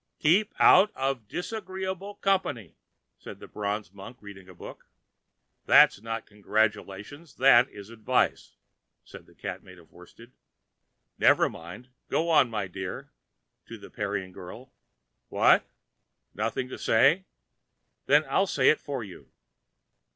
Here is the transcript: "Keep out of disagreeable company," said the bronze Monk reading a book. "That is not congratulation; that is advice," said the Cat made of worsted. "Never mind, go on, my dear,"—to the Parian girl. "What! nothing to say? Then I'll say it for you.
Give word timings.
"Keep 0.17 0.55
out 0.57 0.91
of 0.95 1.27
disagreeable 1.27 2.15
company," 2.15 2.73
said 3.19 3.39
the 3.39 3.47
bronze 3.47 3.93
Monk 3.93 4.17
reading 4.19 4.49
a 4.49 4.55
book. 4.55 4.87
"That 5.67 5.93
is 5.93 6.01
not 6.01 6.25
congratulation; 6.25 7.27
that 7.37 7.69
is 7.69 7.91
advice," 7.91 8.55
said 9.03 9.27
the 9.27 9.35
Cat 9.35 9.61
made 9.63 9.77
of 9.77 9.91
worsted. 9.91 10.31
"Never 11.19 11.49
mind, 11.51 11.89
go 12.09 12.31
on, 12.31 12.49
my 12.49 12.65
dear,"—to 12.65 13.77
the 13.77 13.91
Parian 13.91 14.31
girl. 14.31 14.73
"What! 15.29 15.67
nothing 16.33 16.67
to 16.69 16.79
say? 16.79 17.25
Then 18.07 18.25
I'll 18.27 18.47
say 18.47 18.69
it 18.71 18.79
for 18.79 19.03
you. 19.03 19.31